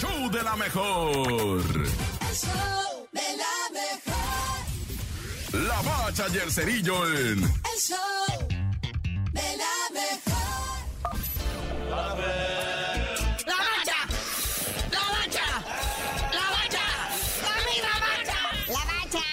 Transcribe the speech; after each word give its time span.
show 0.00 0.30
de 0.30 0.42
la 0.42 0.54
mejor. 0.56 1.60
El 1.60 2.36
show 2.36 3.08
de 3.12 3.36
la 3.42 3.54
mejor. 3.72 4.58
La 5.66 5.80
bacha 5.82 6.26
y 6.32 6.38
el 6.38 6.52
cerillo 6.52 7.06
en 7.06 7.42
El 7.42 7.78
show 7.80 7.98
de 9.32 9.56
la 9.62 9.76
mejor. 9.92 10.78
¡La 11.90 13.56
bacha! 13.56 13.98
¡La 14.92 15.04
bacha! 15.14 15.46
¡La 16.32 16.46
bacha! 16.54 16.86
¡La 17.56 17.96
bacha! 17.98 18.36
La 18.68 18.82
bacha, 18.92 19.24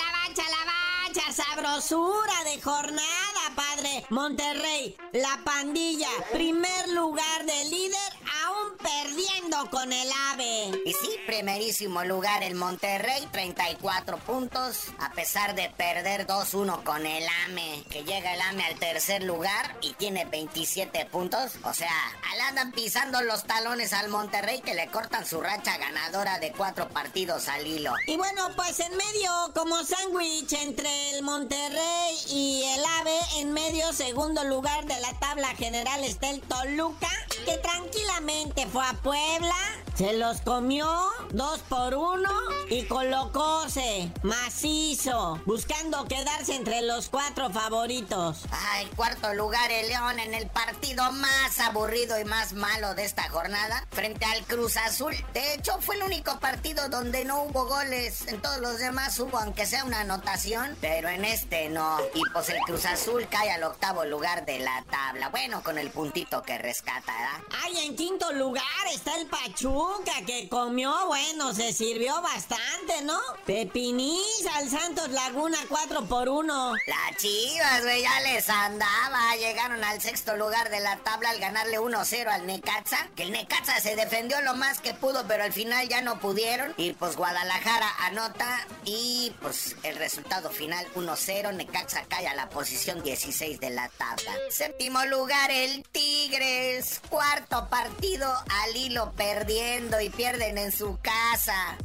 la 0.00 0.08
bacha, 0.18 0.44
la 0.56 0.62
bacha, 0.72 1.32
sabrosura 1.32 2.36
de 2.44 2.62
jornada, 2.62 3.42
padre. 3.56 4.06
Monterrey, 4.10 4.96
la 5.12 5.40
pandilla, 5.44 6.10
primer 6.32 6.88
lugar 6.90 7.44
de 7.46 7.64
líder, 7.64 8.12
aún 8.44 8.76
perdiendo 8.78 9.43
con 9.70 9.92
el 9.92 10.08
AVE. 10.32 10.82
Y 10.84 10.92
sí, 10.92 11.10
primerísimo 11.26 12.04
lugar 12.04 12.42
el 12.42 12.54
Monterrey, 12.54 13.26
34 13.32 14.18
puntos, 14.18 14.88
a 14.98 15.12
pesar 15.12 15.54
de 15.54 15.70
perder 15.70 16.26
2-1 16.26 16.82
con 16.82 17.06
el 17.06 17.24
AME, 17.46 17.84
que 17.90 18.04
llega 18.04 18.34
el 18.34 18.40
AME 18.40 18.64
al 18.64 18.78
tercer 18.78 19.22
lugar 19.22 19.76
y 19.80 19.92
tiene 19.94 20.24
27 20.24 21.06
puntos. 21.06 21.52
O 21.64 21.74
sea, 21.74 21.92
al 22.32 22.40
andan 22.40 22.72
pisando 22.72 23.20
los 23.22 23.44
talones 23.44 23.92
al 23.92 24.08
Monterrey 24.08 24.60
que 24.60 24.74
le 24.74 24.88
cortan 24.88 25.26
su 25.26 25.40
racha 25.40 25.76
ganadora 25.78 26.38
de 26.38 26.52
cuatro 26.52 26.88
partidos 26.88 27.48
al 27.48 27.66
hilo. 27.66 27.92
Y 28.06 28.16
bueno, 28.16 28.50
pues 28.56 28.80
en 28.80 28.96
medio, 28.96 29.30
como 29.54 29.82
sándwich 29.84 30.52
entre 30.52 31.10
el 31.10 31.22
Monterrey 31.22 32.16
y 32.28 32.64
el 32.74 32.84
AVE, 33.00 33.18
en 33.40 33.52
medio, 33.52 33.92
segundo 33.92 34.44
lugar 34.44 34.84
de 34.86 35.00
la 35.00 35.12
tabla 35.18 35.48
general 35.56 36.04
está 36.04 36.30
el 36.30 36.40
Toluca, 36.42 37.10
que 37.44 37.58
tranquilamente 37.58 38.66
fue 38.66 38.84
a 38.84 38.94
Puebla, 38.94 39.54
se 39.94 40.12
los 40.14 40.40
comió 40.40 40.86
dos 41.34 41.60
por 41.68 41.94
uno 41.94 42.30
y 42.70 42.84
colocóse 42.84 44.10
macizo, 44.22 45.40
buscando 45.44 46.06
quedarse 46.06 46.54
entre 46.54 46.82
los 46.82 47.08
cuatro 47.08 47.50
favoritos. 47.50 48.44
Ay, 48.52 48.86
cuarto 48.94 49.34
lugar 49.34 49.70
el 49.72 49.88
León 49.88 50.20
en 50.20 50.32
el 50.32 50.46
partido 50.46 51.10
más 51.12 51.58
aburrido 51.58 52.18
y 52.20 52.24
más 52.24 52.52
malo 52.52 52.94
de 52.94 53.04
esta 53.04 53.28
jornada 53.30 53.84
frente 53.90 54.24
al 54.24 54.44
Cruz 54.44 54.76
Azul. 54.76 55.14
De 55.32 55.54
hecho, 55.54 55.80
fue 55.80 55.96
el 55.96 56.04
único 56.04 56.38
partido 56.38 56.88
donde 56.88 57.24
no 57.24 57.42
hubo 57.42 57.66
goles. 57.66 58.28
En 58.28 58.40
todos 58.40 58.60
los 58.60 58.78
demás 58.78 59.18
hubo, 59.18 59.38
aunque 59.38 59.66
sea 59.66 59.84
una 59.84 60.00
anotación, 60.00 60.76
pero 60.80 61.08
en 61.08 61.24
este 61.24 61.68
no. 61.68 61.98
Y 62.14 62.22
pues 62.32 62.48
el 62.48 62.58
Cruz 62.60 62.84
Azul 62.86 63.26
cae 63.28 63.50
al 63.50 63.64
octavo 63.64 64.04
lugar 64.04 64.46
de 64.46 64.60
la 64.60 64.84
tabla. 64.88 65.30
Bueno, 65.30 65.62
con 65.64 65.78
el 65.78 65.90
puntito 65.90 66.42
que 66.42 66.58
rescata, 66.58 67.12
¿verdad? 67.12 67.48
Ay, 67.64 67.86
en 67.86 67.96
quinto 67.96 68.32
lugar 68.32 68.64
está 68.92 69.16
el 69.16 69.26
Pachuca, 69.26 70.12
que 70.24 70.48
comió, 70.48 70.92
bueno, 71.26 71.54
se 71.54 71.72
sirvió 71.72 72.20
bastante, 72.20 73.02
¿no? 73.02 73.18
Pepinís 73.46 74.46
al 74.54 74.68
Santos 74.68 75.08
Laguna 75.10 75.58
4 75.68 76.04
por 76.04 76.28
1. 76.28 76.72
Las 76.86 77.16
chivas, 77.16 77.82
güey, 77.82 78.02
ya 78.02 78.20
les 78.20 78.48
andaba. 78.48 79.34
Llegaron 79.36 79.82
al 79.84 80.00
sexto 80.00 80.36
lugar 80.36 80.70
de 80.70 80.80
la 80.80 80.96
tabla 80.98 81.30
al 81.30 81.38
ganarle 81.38 81.78
1-0 81.78 82.28
al 82.28 82.46
Necaxa. 82.46 83.08
Que 83.16 83.24
el 83.24 83.32
Necaxa 83.32 83.80
se 83.80 83.96
defendió 83.96 84.40
lo 84.42 84.54
más 84.54 84.80
que 84.80 84.94
pudo, 84.94 85.24
pero 85.26 85.44
al 85.44 85.52
final 85.52 85.88
ya 85.88 86.02
no 86.02 86.20
pudieron. 86.20 86.74
Y 86.76 86.92
pues 86.92 87.16
Guadalajara 87.16 87.88
anota. 88.00 88.66
Y 88.84 89.32
pues 89.40 89.76
el 89.82 89.96
resultado 89.96 90.50
final 90.50 90.86
1-0. 90.94 91.54
Necaxa 91.54 92.04
cae 92.08 92.26
a 92.26 92.34
la 92.34 92.50
posición 92.50 93.02
16 93.02 93.60
de 93.60 93.70
la 93.70 93.88
tabla. 93.88 94.32
Séptimo 94.50 95.04
lugar 95.06 95.50
el 95.50 95.84
Tigres. 95.84 97.00
Cuarto 97.08 97.68
partido 97.68 98.30
al 98.62 98.76
hilo 98.76 99.12
perdiendo 99.12 100.00
y 100.00 100.10
pierden 100.10 100.58
en 100.58 100.72
su 100.72 100.98
casa, 101.00 101.13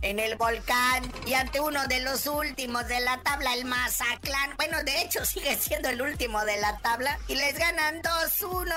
en 0.02 0.20
el 0.20 0.36
volcán. 0.36 1.12
Y 1.26 1.34
ante 1.34 1.60
uno 1.60 1.86
de 1.88 2.00
los 2.02 2.28
últimos 2.28 2.88
de 2.88 3.00
la 3.02 3.22
tabla, 3.22 3.54
el 3.54 3.66
Mazatlán. 3.66 4.56
Bueno, 4.58 4.84
de 4.84 5.02
hecho 5.02 5.26
sigue 5.26 5.58
siendo 5.58 5.90
el 5.90 6.02
último 6.02 6.44
de 6.46 6.60
la 6.60 6.78
tabla. 6.80 7.20
Y 7.28 7.36
les 7.36 7.58
ganan 7.58 8.02
2-1. 8.02 8.70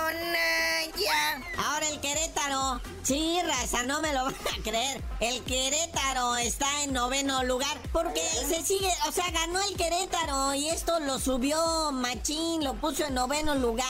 Ya. 0.96 1.42
Ahora 1.58 1.88
el 1.88 2.00
Querétaro. 2.00 2.80
Sí, 3.02 3.38
raza, 3.44 3.82
no 3.84 4.00
me 4.00 4.12
lo 4.12 4.24
van 4.24 4.34
a 4.34 4.62
creer. 4.62 5.02
El 5.20 5.42
Querétaro 5.44 6.36
está 6.36 6.82
en 6.82 6.92
noveno 6.92 7.44
lugar 7.44 7.76
porque 7.92 8.22
se 8.48 8.62
sigue, 8.62 8.91
o 9.08 9.12
sea, 9.12 9.30
ganó 9.30 9.60
el 9.62 9.76
Querétaro 9.76 10.54
y 10.54 10.68
esto 10.68 10.98
lo 11.00 11.18
subió 11.18 11.92
Machín, 11.92 12.64
lo 12.64 12.74
puso 12.74 13.04
en 13.04 13.14
noveno 13.14 13.54
lugar, 13.54 13.86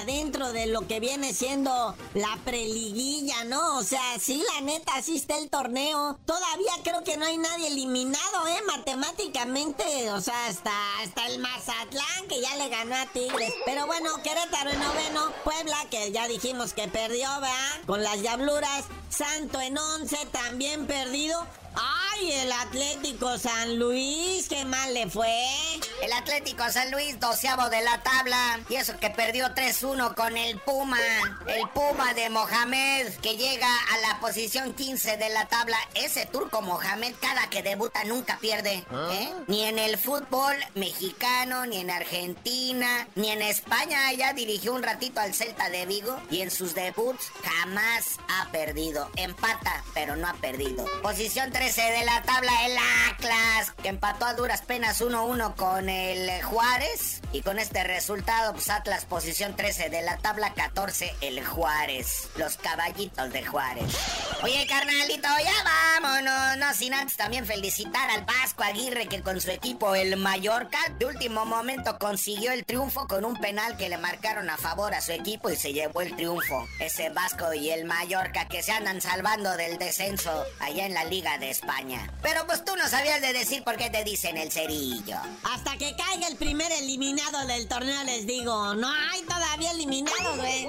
adentro 0.00 0.52
de 0.52 0.66
lo 0.66 0.86
que 0.86 1.00
viene 1.00 1.34
siendo 1.34 1.94
la 2.14 2.38
preliguilla, 2.44 3.44
¿no? 3.44 3.78
O 3.78 3.82
sea, 3.82 4.18
sí, 4.18 4.42
la 4.54 4.60
neta, 4.62 4.92
así 4.96 5.16
está 5.16 5.36
el 5.38 5.50
torneo. 5.50 5.89
Todavía 5.90 6.72
creo 6.84 7.02
que 7.02 7.16
no 7.16 7.26
hay 7.26 7.36
nadie 7.38 7.68
eliminado, 7.68 8.46
¿eh? 8.46 8.62
Matemáticamente, 8.66 10.10
o 10.12 10.20
sea, 10.20 10.46
hasta, 10.46 10.72
hasta 11.00 11.26
el 11.26 11.40
Mazatlán 11.40 12.28
que 12.28 12.40
ya 12.40 12.54
le 12.56 12.68
ganó 12.68 12.94
a 12.96 13.06
Tigres. 13.06 13.52
Pero 13.64 13.86
bueno, 13.86 14.10
Querétaro 14.22 14.70
en 14.70 14.78
noveno, 14.78 15.32
Puebla 15.42 15.76
que 15.90 16.12
ya 16.12 16.28
dijimos 16.28 16.74
que 16.74 16.86
perdió, 16.86 17.28
¿verdad? 17.40 17.80
Con 17.86 18.02
las 18.02 18.20
diabluras. 18.20 18.84
Santo 19.08 19.60
en 19.60 19.76
once, 19.76 20.16
también 20.26 20.86
perdido. 20.86 21.44
¡Ay, 22.20 22.32
el 22.32 22.52
Atlético 22.52 23.38
San 23.38 23.78
Luis! 23.78 24.48
¡Qué 24.48 24.64
mal 24.64 24.92
le 24.92 25.08
fue! 25.08 25.32
El 26.02 26.12
Atlético 26.12 26.64
San 26.70 26.90
Luis, 26.90 27.18
doceavo 27.20 27.68
de 27.68 27.82
la 27.82 28.02
tabla. 28.02 28.60
Y 28.68 28.76
eso 28.76 28.98
que 28.98 29.10
perdió 29.10 29.46
3-1 29.48 30.14
con 30.14 30.36
el 30.36 30.58
Puma. 30.58 30.98
El 31.46 31.68
Puma 31.68 32.14
de 32.14 32.30
Mohamed, 32.30 33.08
que 33.22 33.36
llega 33.36 33.68
a 33.68 33.98
la 34.08 34.20
posición 34.20 34.72
15 34.74 35.16
de 35.18 35.28
la 35.30 35.46
tabla. 35.46 35.76
Ese 35.94 36.26
turco 36.26 36.62
Mohamed, 36.62 37.14
cada 37.20 37.48
que 37.50 37.62
debuta, 37.62 38.04
nunca 38.04 38.38
pierde. 38.38 38.84
¿eh? 39.12 39.32
Ni 39.46 39.64
en 39.64 39.78
el 39.78 39.98
fútbol 39.98 40.56
mexicano, 40.74 41.66
ni 41.66 41.78
en 41.78 41.90
Argentina, 41.90 43.06
ni 43.14 43.30
en 43.30 43.42
España. 43.42 44.12
Ya 44.12 44.32
dirigió 44.32 44.74
un 44.74 44.82
ratito 44.82 45.20
al 45.20 45.34
Celta 45.34 45.68
de 45.68 45.86
Vigo. 45.86 46.18
Y 46.30 46.40
en 46.40 46.50
sus 46.50 46.74
debuts 46.74 47.30
jamás 47.42 48.18
ha 48.28 48.50
perdido. 48.50 49.10
Empata, 49.16 49.84
pero 49.94 50.16
no 50.16 50.28
ha 50.28 50.34
perdido. 50.34 50.84
Posición 51.02 51.52
13 51.52 51.82
de 51.82 52.04
la 52.04 52.09
tabla, 52.22 52.66
el 52.66 52.76
Atlas, 53.10 53.72
que 53.82 53.88
empató 53.88 54.24
a 54.24 54.34
duras 54.34 54.62
penas 54.62 55.00
1-1 55.00 55.54
con 55.54 55.88
el 55.88 56.42
Juárez. 56.42 57.20
Y 57.32 57.42
con 57.42 57.60
este 57.60 57.84
resultado, 57.84 58.52
pues 58.52 58.68
Atlas, 58.70 59.04
posición 59.04 59.54
13 59.54 59.88
de 59.88 60.02
la 60.02 60.16
tabla, 60.16 60.52
14 60.54 61.14
el 61.20 61.44
Juárez. 61.46 62.28
Los 62.36 62.56
caballitos 62.56 63.32
de 63.32 63.44
Juárez. 63.44 63.92
Oye, 64.42 64.66
carnalito, 64.66 65.28
ya 65.44 66.00
vámonos. 66.00 66.56
No 66.58 66.74
sin 66.74 66.92
antes 66.94 67.16
también 67.16 67.46
felicitar 67.46 68.10
al 68.10 68.24
Vasco 68.24 68.64
Aguirre, 68.64 69.06
que 69.06 69.22
con 69.22 69.40
su 69.40 69.50
equipo, 69.50 69.94
el 69.94 70.16
Mallorca, 70.16 70.78
de 70.98 71.06
último 71.06 71.44
momento 71.46 71.98
consiguió 71.98 72.50
el 72.52 72.64
triunfo 72.64 73.06
con 73.06 73.24
un 73.24 73.36
penal 73.36 73.76
que 73.76 73.88
le 73.88 73.98
marcaron 73.98 74.50
a 74.50 74.56
favor 74.56 74.92
a 74.94 75.00
su 75.00 75.12
equipo 75.12 75.50
y 75.50 75.56
se 75.56 75.72
llevó 75.72 76.00
el 76.00 76.16
triunfo. 76.16 76.66
Ese 76.80 77.10
Vasco 77.10 77.52
y 77.54 77.70
el 77.70 77.84
Mallorca 77.84 78.48
que 78.48 78.62
se 78.62 78.72
andan 78.72 79.00
salvando 79.00 79.56
del 79.56 79.78
descenso 79.78 80.44
allá 80.58 80.86
en 80.86 80.94
la 80.94 81.04
Liga 81.04 81.38
de 81.38 81.50
España. 81.50 81.99
Pero 82.22 82.46
pues 82.46 82.64
tú 82.64 82.76
no 82.76 82.88
sabías 82.88 83.20
de 83.20 83.32
decir 83.32 83.64
por 83.64 83.76
qué 83.76 83.90
te 83.90 84.04
dicen 84.04 84.36
el 84.36 84.50
cerillo. 84.52 85.16
Hasta 85.44 85.76
que 85.76 85.96
caiga 85.96 86.28
el 86.28 86.36
primer 86.36 86.70
eliminado 86.72 87.46
del 87.46 87.66
torneo 87.68 88.04
les 88.04 88.26
digo, 88.26 88.74
no 88.74 88.88
hay 88.90 89.22
todavía 89.22 89.70
eliminado, 89.70 90.36
güey. 90.36 90.68